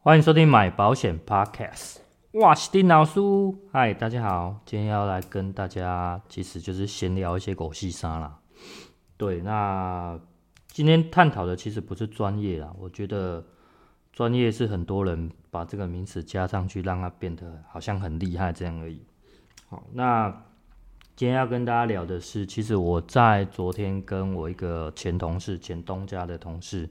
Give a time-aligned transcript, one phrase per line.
[0.00, 1.96] 欢迎收听买保险 Podcast。
[2.34, 3.20] 哇，是丁老师，
[3.72, 8.38] 嗨，大家好，今天要来跟大家，其实就是闲聊一些狗屁啥啦。
[9.16, 10.16] 对，那
[10.68, 13.44] 今天探讨的其实不是专业啦，我觉得
[14.12, 19.02] 专业是很多人把这个名词加上去，让它变得好像很厉害这样而已。
[19.68, 20.30] 好，那
[21.16, 26.88] 今天要跟大家聊的是，其实我在昨天跟我一个前同事、前东家的同事，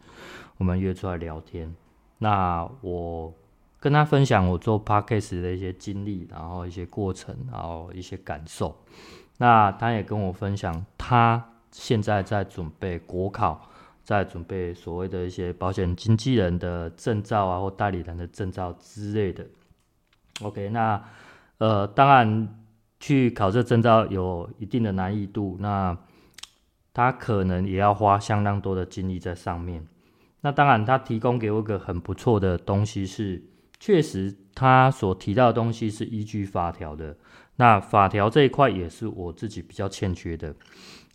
[0.57, 1.73] 我们约出来聊天。
[2.20, 3.33] 那我
[3.79, 8.75] 跟他分享我做 Podcast 的一些经历，然后一些过程，然后一些感受。
[9.37, 13.69] 那他也跟我分享，他现在在准备国考，
[14.04, 19.46] 在准备所谓的一些保险经纪人的证照啊，或代理人的证照之类的。
[20.41, 21.04] OK，那
[21.60, 22.47] 呃，当然
[22.99, 25.96] 去考这证照有一定的难易度，那
[26.93, 29.86] 他可能也要花相当多的精力在上面。
[30.47, 33.44] 那当然，他提供给我一个很不错的东西是，
[33.81, 37.17] 确实他所提到的东西是依据法条的。
[37.58, 40.55] 那法条这一块也是我自己比较欠缺的，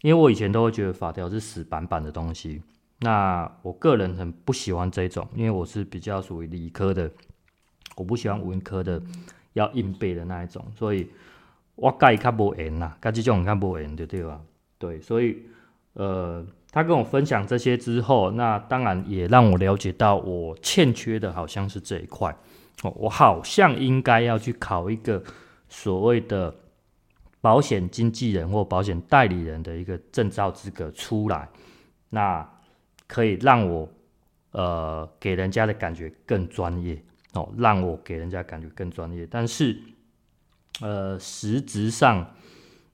[0.02, 2.62] 因为我以前都会觉得法条是死板板的东西。
[3.00, 7.10] 那我个人很不喜欢这种，因为我是比较属于理科的，
[7.96, 9.00] 我不喜欢文科的
[9.54, 10.62] 要硬背的那一种。
[10.76, 11.08] 所以
[11.74, 14.38] 我改较无缘呐，改这种较无缘的对吧？
[14.76, 15.38] 对，所以
[15.94, 16.46] 呃。
[16.74, 22.34] 他跟我分享这些之后，那当然也让我了解到我欠缺的好像是这一块
[22.82, 25.22] 哦，我好像应该要去考一个
[25.68, 26.54] 所谓的
[27.42, 31.46] 保险经纪人或保险代理人的一个证照资格出来，
[32.08, 32.48] 那
[33.06, 33.86] 可以让我
[34.52, 36.98] 呃给人家的感觉更专业
[37.34, 39.28] 哦，让我给人家感觉更专业。
[39.30, 39.78] 但是
[40.80, 42.34] 呃，实质上，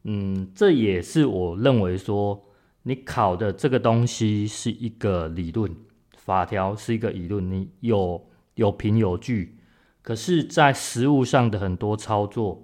[0.03, 2.45] 嗯，这也是我认为说。
[2.89, 5.71] 你考的这个东西是一个理论，
[6.17, 9.59] 法条是一个理论，你有有凭有据，
[10.01, 12.63] 可是，在实务上的很多操作，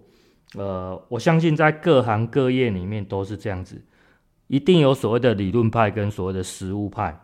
[0.54, 3.84] 呃，我相信在各行各业里面都是这样子，
[4.46, 7.20] 一定有所谓的理论派跟所谓的实务派。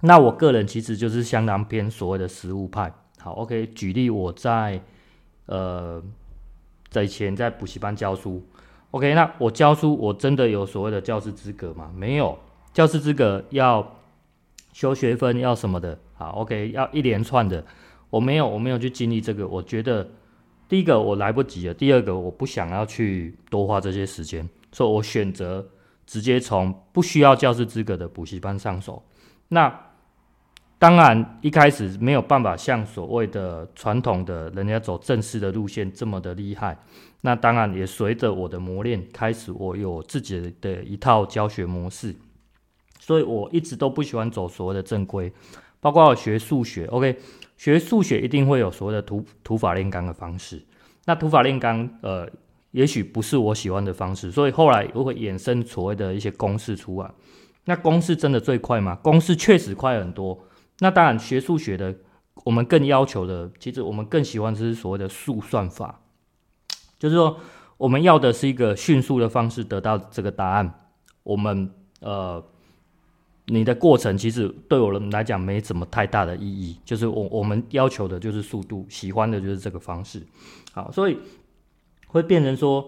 [0.00, 2.92] 那我个人其实就是相当偏所谓的实务派。
[3.20, 4.82] 好，OK，举例我在
[5.46, 6.02] 呃
[6.88, 8.44] 在以前在补习班教书。
[8.94, 11.90] OK，那我教书，我真的有所谓的教师资格吗？
[11.96, 12.38] 没有，
[12.72, 13.84] 教师资格要
[14.72, 15.98] 修学分，要什么的？
[16.14, 17.64] 好，OK，要一连串的，
[18.08, 19.48] 我没有，我没有去经历这个。
[19.48, 20.08] 我觉得
[20.68, 25.66] 第一个我来不及了，第二个我不想要去多花这些时间，所以我选择
[26.06, 29.02] 直接从不需要教师资格的补习班上手。
[29.48, 29.76] 那
[30.84, 36.76] 当然一开始没有办法像所谓的传统的人家走正式的路线这么的厉害。
[37.22, 42.14] 那当然也随着我的磨练，开始我有自己的一套教学模式，
[43.00, 45.32] 所以我一直都不喜欢走所谓的正规，
[45.80, 47.18] 包括我学数学，OK，
[47.56, 50.62] 学数学一定会有所谓的土土法炼钢的方式，
[51.06, 52.28] 那土法炼钢，呃，
[52.72, 57.10] 也许不是我喜欢的方式，所以后来我会衍生所谓的一些公式出来，
[57.64, 58.94] 那公式真的最快吗？
[58.96, 60.38] 公式确实快很多，
[60.84, 61.96] 那当然学数学的，
[62.44, 65.98] 我们更要求的，其实我们更喜欢的是所谓的速算法。
[66.98, 67.40] 就是说，
[67.78, 70.90] 我们要的是一个迅速的方式得到这个答案。
[71.22, 72.44] 我们呃，
[73.46, 76.78] 你的过程其实对我们来讲没什么太大的意义。
[76.84, 80.22] 就是我我们要求的就是速度，喜欢的就是这个方式。
[80.74, 81.16] 好，所以
[82.08, 82.86] 会变成说，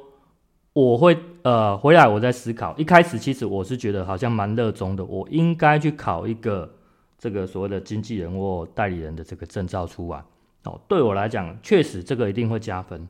[0.75, 2.77] 我会呃回来我在思考。
[2.77, 6.76] 一开始其实我是觉得好像蛮热衷的，我应该去考一个
[7.19, 10.23] 这个所谓的经纪人或代理人的这个证照出来。
[10.65, 13.09] 哦，对我来讲，确实这个一定会加分。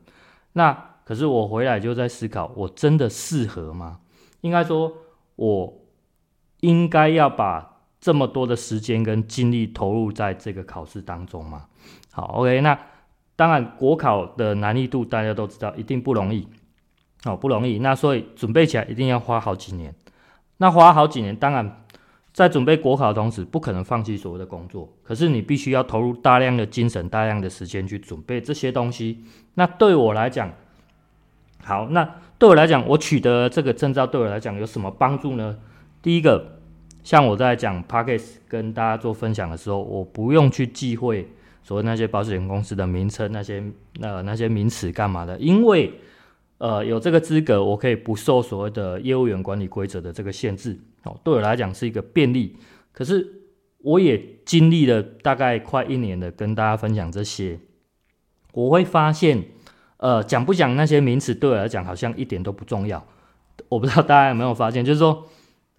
[0.52, 4.00] 那可是我回来就在思考，我真的适合吗？
[4.42, 4.92] 应该说，
[5.36, 5.72] 我
[6.60, 11.66] 应该要把这么多的时间跟精力投入在这个考试当中吗？
[12.12, 12.78] 好，OK，那
[13.36, 16.46] 当然国考的难易度大家都知道，一定不容易，
[17.24, 17.78] 哦，不容易。
[17.78, 19.94] 那所以准备起来一定要花好几年。
[20.58, 21.84] 那花好几年，当然
[22.36, 24.86] 在准备国考的同时，不可能放弃所有的工作。
[25.02, 29.24] 可是你必须要投入大量的精神、大量的时间去准备这些东西。
[29.54, 30.52] 那对我来讲，
[31.64, 32.06] 好，那
[32.38, 35.56] 对我来讲，我取得这个证照对我来讲有什么帮助呢？
[36.02, 36.58] 第一个，
[37.02, 41.26] 像我在讲 Podcast 跟大家做分享的时候，我不用去忌讳
[41.62, 43.64] 所谓那些保险公司的名称、那些
[44.02, 45.90] 呃那些名词干嘛的，因为
[46.58, 50.78] 呃有这个资格，我可以不受所谓的业务员管理规则的这个限制。
[51.04, 52.56] 哦，对我来讲是一个便利。
[52.92, 53.42] 可是
[53.78, 57.58] 我也经历了大概快一年的跟大家分享这些，
[58.52, 59.44] 我会发现。
[59.98, 63.02] 呃，讲不讲那些名词对我来讲好像一点都不重要。
[63.70, 65.26] 我不知道大家有没有发现，就是说，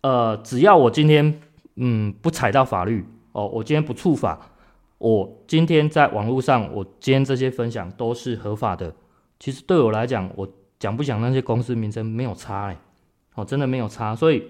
[0.01, 1.39] 呃，只要我今天
[1.75, 4.49] 嗯不踩到法律哦，我今天不触法，
[4.97, 8.95] 我今天在网络上，我今天这些分享都是合法的。
[9.39, 12.77] 其实对我来讲，我讲不讲那些公司名称没有差哎，
[13.35, 14.15] 哦，真的没有差。
[14.15, 14.43] 所以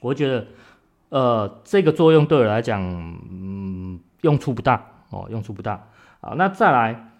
[0.00, 0.46] 我觉得，
[1.08, 2.80] 呃，这个作用对我来讲，
[3.30, 5.88] 嗯，用处不大哦，用处不大。
[6.20, 7.12] 好，那再来，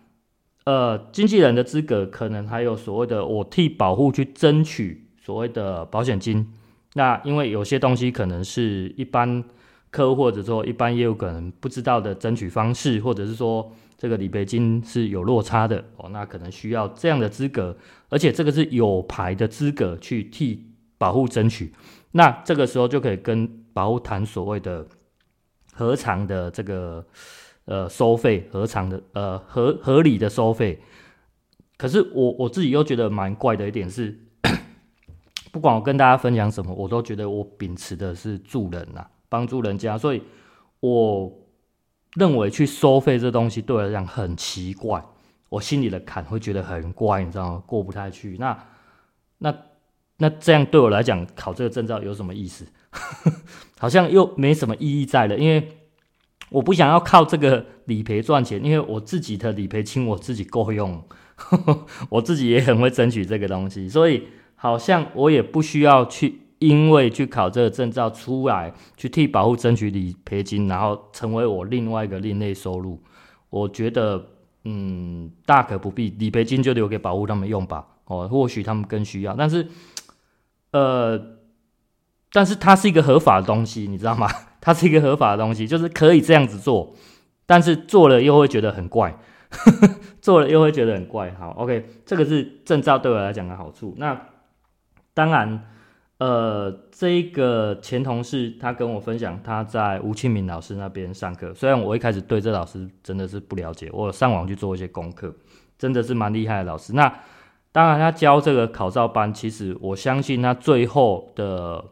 [0.64, 6.52] 呃，经纪人的资格可能还有所谓的我替保护去争取所谓的保险金。
[6.94, 9.44] 那因为有些东西可能是一般。
[9.90, 17.76] 客户或者说一般业务可能不知道的争取方式，或者是说这个理赔金是有落差的哦，那可能需要这样的资格，
[18.08, 21.72] 而且这个是有牌的资格去替保护争取，
[22.12, 24.86] 那这个时候就可以跟保护谈所谓的
[25.72, 27.04] 合偿的这个
[27.64, 30.80] 呃收费，合偿的呃合合理的收费。
[31.76, 34.18] 可是我我自己又觉得蛮怪的一点是，
[35.50, 39.06] 不管我跟大家分享什么，我都觉得我秉持的是助人呐。
[39.30, 40.22] 帮助人家，所以
[40.80, 41.32] 我
[42.14, 45.02] 认为去收费这东西对我来讲很奇怪，
[45.48, 47.62] 我心里的坎会觉得很怪，你知道吗？
[47.64, 48.36] 过不太去。
[48.38, 48.66] 那
[49.38, 49.56] 那
[50.18, 52.66] 那这样对我来讲，考这个证照有什么意思？
[53.78, 55.68] 好像又没什么意义在了，因为
[56.50, 61.02] 我不想要靠这个理赔赚钱，因为我自己的理赔金我自己够用，
[62.10, 64.24] 我自己也很会争取这个东西，所以
[64.56, 66.40] 好像我也不需要去。
[66.60, 73.02] 因为去考这个证照出来，去替保护争取理赔金，然后成为我另外一个另类收入，
[73.48, 74.22] 我觉得
[74.64, 77.86] 嗯大可不必，理赔金就留给保护他们用吧。
[78.04, 79.66] 哦，或许他们更需要，但是
[80.72, 81.18] 呃，
[82.30, 84.28] 但是它是一个合法的东西，你知道吗？
[84.60, 86.94] 它是一个合法的东西，就是可以这样子做，
[87.46, 89.18] 但是做了又会觉得很怪，
[90.20, 91.34] 做了又会觉得很怪。
[91.38, 93.94] 好，OK，这个是证照对我来讲的好处。
[93.96, 94.26] 那
[95.14, 95.64] 当然。
[96.20, 101.54] 呃，这个前同事他跟我分享，他在吴庆明老师那边上课。
[101.54, 105.34] 虽然我一开始对这老师真的是不了解，我上网去做一些功课，
[105.78, 106.92] 真的是蛮厉害的老师。
[106.92, 107.10] 那
[107.72, 111.82] 当然，他教这个考照班，其实我相信他最后的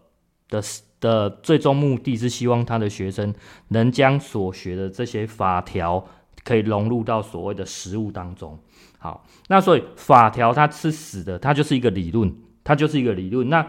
[0.51, 0.61] 的
[1.01, 3.35] 的最终目的是希望他的学生
[3.69, 6.05] 能将所学的这些法条
[6.45, 8.59] 可以融入到所谓的实务当中。
[8.99, 12.31] 好，那所以法条它是死的，它就是一个理论，
[12.63, 13.49] 它就是一个理论。
[13.49, 13.65] 那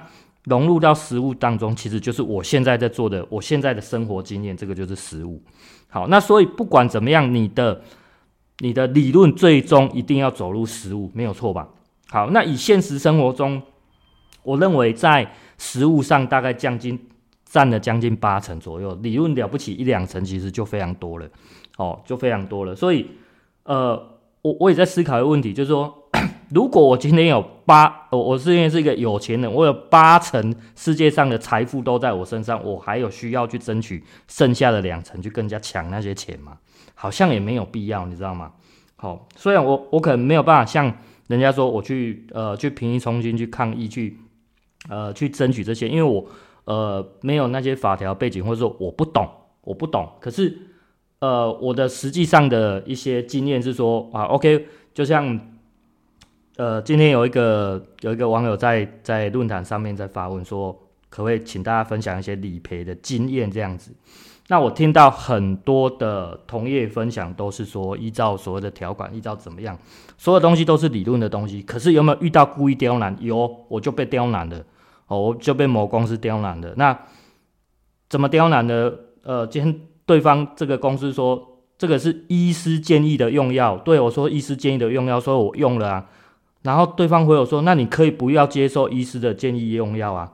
[0.49, 5.41] 融入到实物当中，其实就是我现在在做的，我现在的生活经验，这个就是实物。
[5.87, 7.81] 好，那所以不管怎么样，你的
[8.59, 11.67] 你的理论最终一定要走入实物，没有错吧？
[12.09, 13.61] 好，那以现实生活中，
[14.43, 16.99] 我认为在实物上大概将近
[17.45, 21.27] 占了将近八成左右，理论了不起一两成，其实就非常多了。
[21.77, 22.75] 哦，就非常多了。
[22.75, 23.05] 所以，
[23.63, 23.95] 呃，
[24.41, 25.95] 我我也在思考一个问题，就是说。
[26.51, 36.57] 如果我今天有八，我我是因为是一个有钱人，我有八成世界上的财富都在我身上，我还有需要去争取剩下的两成去更加抢那些钱吗？
[36.95, 38.51] 好像也没有必要，你知道吗？
[38.95, 40.91] 好，虽然我我可能没有办法像
[41.27, 44.17] 人家说我去呃去平移冲心去抗议去
[44.89, 46.25] 呃去争取这些，因为我
[46.65, 49.29] 呃没有那些法条背景，或者说我不懂，
[49.61, 50.09] 我不懂。
[50.19, 50.57] 可是
[51.19, 55.39] 呃我的实际上的一些经验是说啊，OK，就像。
[56.59, 60.77] 呃，今天有一个有一个网友在在论坛上面在发问说，
[61.07, 63.95] 可不可以请大家分享一些理赔的经验这样子？
[64.49, 69.79] 那我听到很多的同业分享都是说，依照所谓的条款，依照怎么样，
[70.17, 71.61] 所有东西都是理论的东西。
[71.61, 73.15] 可是有没有遇到故意刁难？
[73.21, 74.61] 有，我就被刁难了，
[75.07, 76.73] 哦，我就被某公司刁难了。
[76.75, 77.05] 那
[78.09, 78.91] 怎么刁难呢？
[79.23, 86.05] 呃，今天对方这个公司说这个是医师建议的用药，对我说医师建议的用药，所以我用了啊。
[86.63, 90.29] 然后对方回我说：“那你可以不要接受医师的建议用药啊，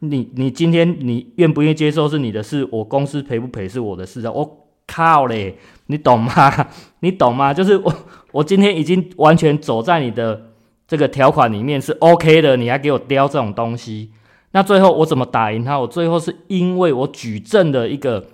[0.00, 4.32] 你你今天你愿不愿意接受是你的事，我公司赔不赔是我的事啊。
[4.32, 6.32] 我靠嘞，你懂吗？
[6.98, 7.54] 你懂吗？
[7.54, 7.94] 就是我
[8.32, 10.50] 我今天已经完全走在你的
[10.88, 14.10] 这个条款里面是 OK 的，你还给我刁这种东西，
[14.50, 15.78] 那最后我怎么打赢他？
[15.78, 18.26] 我最后是因为我举证了一个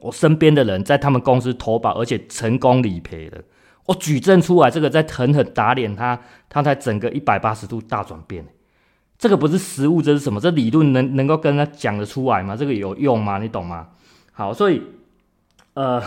[0.00, 3.38] 我身边的人在他们公司投保，而且成功理赔了。”
[3.88, 8.46] 我举证出来，这个在狠狠打脸他，他才整个一百八十度大转变。
[9.16, 10.38] 这个不是实务，这是什么？
[10.38, 12.54] 这理论能能够跟他讲得出来吗？
[12.54, 13.38] 这个有用吗？
[13.38, 13.88] 你懂吗？
[14.32, 14.82] 好，所以，
[15.72, 16.02] 呃，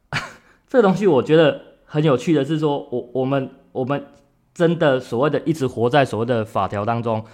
[0.68, 4.04] 这个东西我觉得很有趣的是说，我我们我们
[4.52, 7.24] 真的所谓的一直活在所谓的法条当中，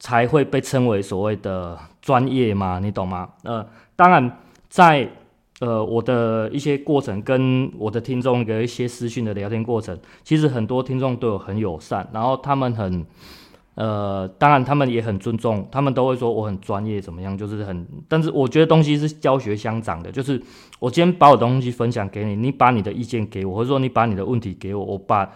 [0.00, 2.80] 才会被称为所谓的专业吗？
[2.82, 3.28] 你懂吗？
[3.44, 5.08] 呃，当然在。
[5.60, 13.06] 呃，我的一些过程跟我的听众的一些私讯的聊天过程，其实很多听众对我很友善，然后他们很
[13.74, 20.42] 呃，当然他们也很尊重，他们都会说我很专业怎么样，就是很，但是我觉得东西是教学相长的，就是
[20.78, 25.30] 我今天把我的东西分享给你，你把你的意见给我，或者说你把你的问题给我，我把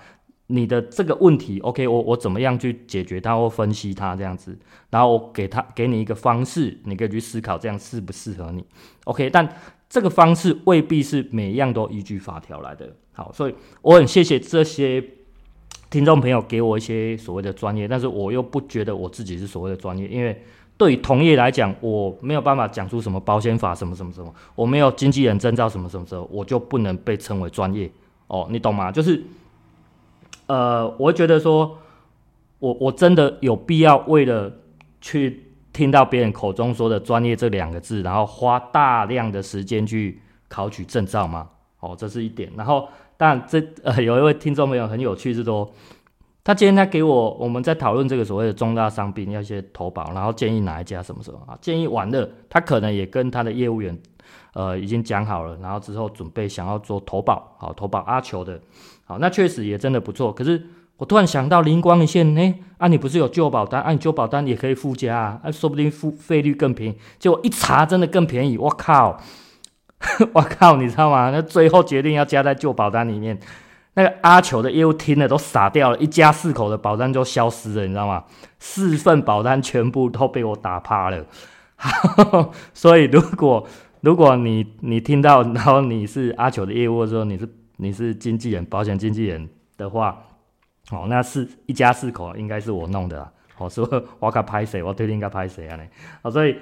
[0.47, 4.59] 你的这个问题，OK，我我怎么样去解决它或分析它这样子，
[4.91, 8.65] 然后我给他给你一个方式，你可以去思考这样适不适合你
[9.05, 9.49] ，OK，但
[9.95, 15.01] 这个方式未必是每一样都依据法条来的，好，所以我很谢谢这些。
[15.89, 20.43] 听众朋友给我一些所谓的专业，但是我又不觉得我自己是所谓的专业，因为
[20.77, 27.89] 对于同业来讲，我没有办法讲出什么保险法什么什么什么，我没有经纪人证照什么什么时候，我就不能被称为专业
[28.27, 28.91] 哦，你懂吗？
[28.91, 29.23] 就是，
[30.47, 31.79] 呃，我觉得说，
[32.59, 34.53] 我我真的有必要为了
[35.01, 41.51] 去听到别人口中说的专业这两个字，然后花大量的时间去考取证照吗？
[41.81, 42.89] 哦，这是一点，然后。
[43.17, 45.71] 但这呃，有一位听众朋友很有趣，是说
[46.43, 51.57] 他今天他给我我们在讨论这个所谓的重大伤病要一些投保，然后建议哪一家什么什么啊？
[51.61, 53.97] 建议完了，他可能也跟他的业务员
[54.53, 58.61] 呃已经讲好了，然后之后准备想要做投保，好投保阿球的，
[59.05, 60.33] 好那确实也真的不错。
[60.33, 60.61] 可是
[60.97, 63.83] 我突然想到灵光一现，哎，啊你不是有旧保单？
[63.83, 66.97] 啊你旧保单也可以附加啊，啊说不定付费率更便宜。
[67.19, 69.21] 结果一查真的更便宜，我靠！
[70.35, 71.31] 我靠，你知道吗？
[71.31, 73.39] 那最后决定要加在旧保单里面，
[73.95, 78.25] 那个阿球的业务听了都傻掉了，一家四口的保单就消失了，你知道吗？
[78.59, 81.25] 四份保单全部都被我打趴了。
[82.73, 83.67] 所以如果
[84.03, 87.49] 如果你你听到，然后你是阿球的业务，说你是
[87.79, 90.19] 你是经纪人，保险经纪人的话，
[90.91, 93.33] 哦，那是一家四口应该是我弄的啦。
[93.55, 94.83] 好，所以 我该拍谁？
[94.83, 95.77] 我推定应该拍谁啊？
[95.77, 95.85] 呢？
[96.23, 96.57] 好，所以。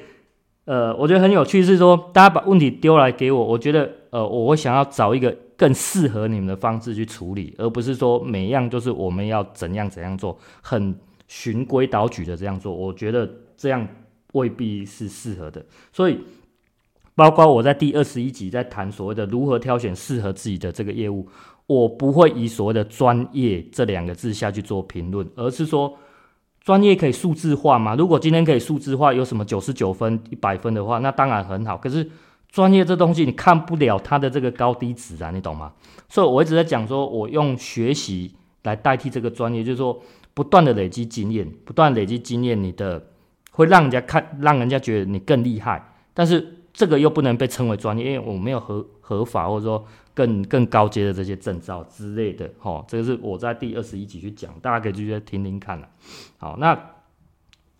[0.64, 13.84] 呃，我觉得很有趣，是说大家把问题丢来给我，我觉得呃，我会想要找一个更适合你们的方式去处理，而不是说每样都是我们要怎样怎样做，很循规蹈矩的这样做，我觉得这样
[14.34, 15.66] 未必是适合的。
[15.92, 16.20] 所以，
[17.16, 21.26] 包括我在第二十一集在谈所谓的如何挑选适合自己的这个业务，
[21.66, 25.96] 我不会以所谓的专业这两个字下去做评论，而是说。
[26.64, 27.96] 专业可以数字化吗？
[27.96, 31.76] 如果今天可以数字化，有什么九十九分、一百分的话，那当然很好。
[31.76, 32.08] 可是
[32.52, 35.72] 专业这东西你看不了它的这个高低值啊，你懂吗？
[36.08, 40.00] 所以我一直在讲说，我用学习来代替这个专业，就是说
[40.34, 43.08] 不断的累积经验，不断累积经验，你的
[43.50, 45.94] 会让人家看，让人家觉得你更厉害。
[46.14, 49.84] 但是这个又不能被称为专业，因为我没有合合法或者说。
[50.14, 55.88] 更更高阶的这些证照之类的，哈，这个是我在第二十一集去讲，大家可以继续听听看了。
[56.36, 56.78] 好，那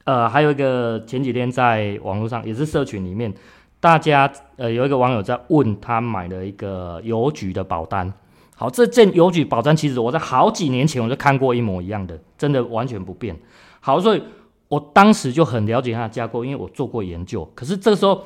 [0.05, 3.35] 呃还有一个前几天在网络上也是社群里面，
[3.81, 8.11] 大家呃有一个网友在问他买了一个邮局的保单。
[8.57, 13.37] 好，这件邮局保单其实我在好几年前我就看过一模一样的，真的完全不变。
[13.81, 14.23] 好，所以
[14.69, 17.47] 我当时就很了解它的架构，因为我做过研究。
[17.55, 18.25] 可是这个时候，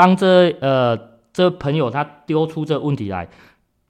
[0.00, 1.10] 当这呃。
[1.32, 3.26] 这朋友他丢出这个问题来，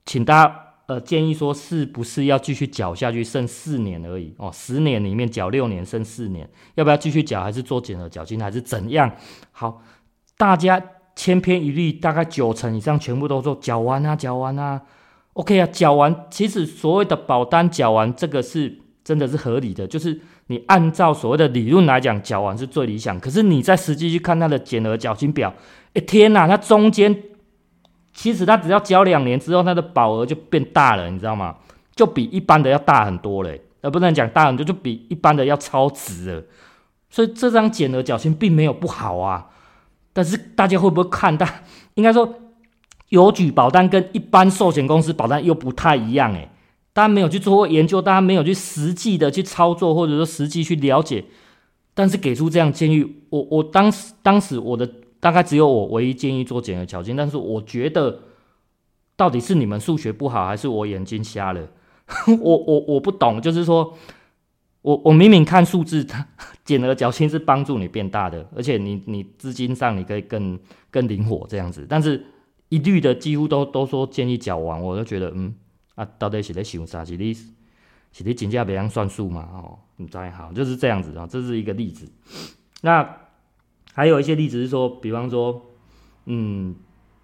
[0.05, 3.25] 请大家呃建议说，是不是要继续缴下去？
[3.25, 7.43] 剩四年而已哦，十年里面缴六年，剩四年，要不要继续缴？
[7.43, 8.38] 还是做减额缴清？
[8.38, 9.11] 还是怎样？
[9.52, 9.83] 好，
[10.37, 10.81] 大家
[11.17, 14.83] 千篇一律，大概九成以上全部都说缴完啊，缴完啊
[15.33, 16.26] ，OK 啊，缴完。
[16.31, 23.19] 其实所谓的保单缴完，这个是真的是合理的，就是你按照所谓的理论来讲，缴完是最理想。
[23.21, 25.54] 可是你在实际去看他的减额缴清表，
[25.95, 27.23] 哎天哪，它中间。
[28.12, 31.54] 其实他只要交两年之后，他的保额就变大了，你知道吗？
[31.95, 36.42] 就比一般的要大很多嘞，而不能讲大很多，就比一般的要超值了。
[37.09, 39.47] 所以这张减额缴清并没有不好啊，
[40.12, 41.38] 但是大家会不会看？
[41.38, 41.49] 大
[41.95, 42.28] 应该说，
[43.11, 46.50] 邮局保单跟一般寿险公司保单又不太一样诶。
[46.93, 51.25] 大家没有去做过研究，大家没有去实际的去操作，或者说实际去了解，
[51.95, 54.91] 但是给出这样建议，我我当时当时我的。
[55.23, 58.21] 大概只有我唯一建议做减额缴清，但是我觉得
[59.17, 61.61] 到底是你们数学不好，还是我眼睛瞎了？
[62.41, 63.93] 我我我不懂，就是说
[64.81, 66.27] 我我明明看数字，它
[66.65, 70.59] 减额缴清是帮助你变大的，而且你你资金上你可以更
[70.91, 72.25] 更灵活这样子，但是
[72.71, 75.55] 一律的几乎都都说建议缴完，我就觉得嗯
[76.02, 77.04] 啊，到底是在想啥？
[77.04, 77.45] 是你是
[78.25, 79.49] 你真正别样算数嘛？
[79.52, 82.11] 哦，你再好就是这样子啊，这是一个例子。
[82.83, 83.16] 那。
[83.92, 85.61] 还有一些例子是说，比方说，
[86.26, 86.75] 嗯，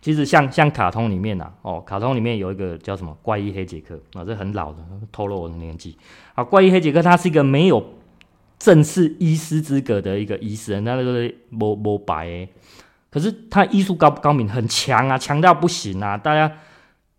[0.00, 5.96] 其实像像卡通里面呐、啊，哦，卡通里面有一个叫什么怪医黑杰克啊，这很老的，透露我的年纪
[6.34, 6.42] 啊。
[6.42, 7.94] 怪医黑杰克他是一个没有
[8.58, 12.46] 正式医师资格的一个医生，那个是摸摸白，
[13.10, 16.18] 可是他医术高不高明，很强啊，强到不行啊。
[16.18, 16.52] 大家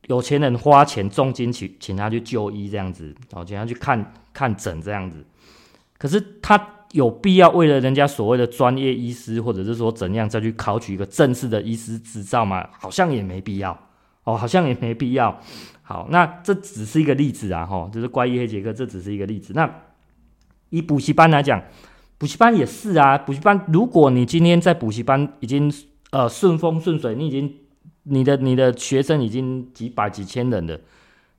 [0.08, 5.26] 有钱人花钱重金请请他去就医这样子，哦，请他去看看诊这样子，
[5.98, 6.74] 可是他。
[6.94, 12.66] 有必要为了人家所谓的专业医师，或者是说怎样再去考取一个正式的医师执照吗？
[12.80, 13.78] 好像也没必要
[14.24, 15.38] 哦，好像也没必要。
[15.82, 19.52] 好，那这只是一个例子啊，哈，就是怪医黑杰克，这只是一个例子。
[19.54, 19.70] 那
[20.70, 21.62] 以补习班来讲，
[22.18, 25.70] 补习班也是啊，补习班，如果你今天在补习班已经
[26.12, 27.54] 呃顺风顺水，你已经
[28.10, 30.80] 你的你的学生已经几百几千人了，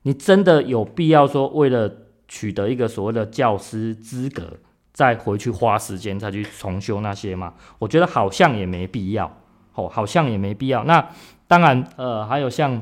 [0.03, 1.91] 你真的有必要说为了
[2.27, 4.57] 取得一个所谓的教师资格，
[4.93, 7.55] 再回去花时间再去重修那些吗？
[7.79, 9.25] 我觉得好像也没必要，
[9.73, 10.83] 哦，好像也没必要。
[10.83, 11.09] 那
[11.47, 12.81] 当然，呃，还有像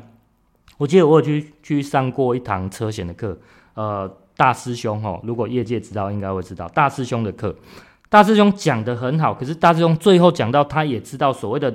[0.77, 3.37] 我记得我有去去上过一堂车险的课，
[3.73, 7.55] 呃，大师兄哈，如果业界知道应该会知道大师兄的课，
[8.09, 11.73] 大师兄讲得很好，可是大师兄最后讲到他也知道所谓的。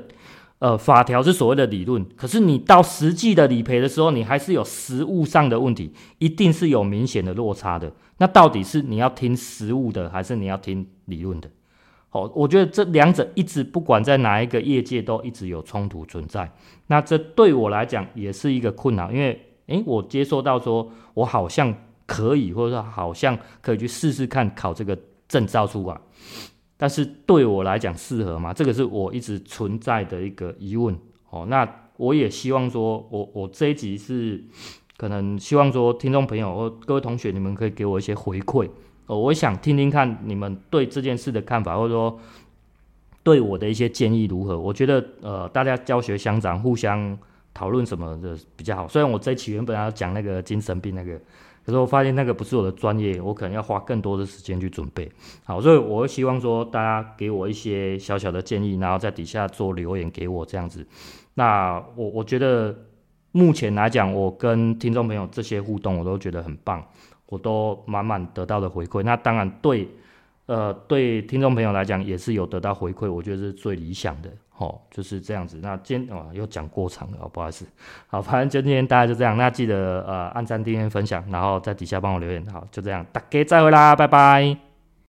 [0.63, 7.93] 呃，法条是所谓的理论，可是你到实际的理赔的时候，你还是有实务上的问题，一定是有明显的落差的。
[8.19, 11.51] 那到底是你要听实务的，还是你要听理论的？
[12.11, 16.49] 好，我觉得这两者一直不管在哪一个业界都一直有冲突存在。
[16.87, 21.75] 那这对我来讲也是一个困扰，因为诶，我接受到说我好像
[22.07, 26.01] 可以，或者说好像可以去试试看考这个证照出来。
[26.83, 28.53] 但是对我来讲适合吗？
[28.53, 30.93] 这个是我一直存在的一个疑问。
[31.31, 31.65] 哦，那
[31.97, 34.43] 我也希望说，我我这一集是
[34.97, 38.69] 可能希望说，听众朋友或各位同学，你们可以给我一些回馈。
[39.07, 42.19] 哦，我想听听看你们对这件事的看法，或者说
[43.23, 44.59] 对我的一些建议如何？
[44.59, 47.17] 我觉得呃，大家教学相长，互相
[47.55, 48.89] 讨论什么的比较好。
[48.89, 51.17] 虽然我这期原本要讲那个精神病那个。
[51.65, 55.11] 可是我发现那个不是我的专业，我可能要花更多的时间去准备。
[55.45, 60.87] 好，所以我希望说大家给我一些小小的建议，然后在底下做留言给我这样子。
[61.35, 62.77] 那我我觉得
[63.33, 66.85] 目前来讲，我跟听众朋友这些互动，我都觉得很棒，
[67.27, 69.03] 我都满满得到的回馈。
[69.03, 69.89] 那当然对。
[70.47, 74.29] 呃，对听众朋友来讲也是有得到回馈，我觉得是最理想的，
[74.63, 75.59] 哦，就是这样子。
[75.61, 77.67] 那今天哦又讲过长了，不好意思。
[78.07, 79.37] 好，反正今天大家就这样。
[79.37, 82.47] 那记得呃按赞、订阅、分享，然后在底下帮我留言。
[82.47, 84.72] 好，就这样，大家再会啦，拜拜。